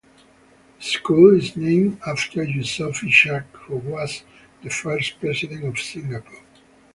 [0.79, 4.23] The school is named after Yusof Ishak who was
[4.63, 6.41] the first president of Singapore.